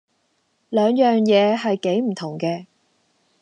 [0.69, 2.65] 兩樣嘢係幾唔同嘅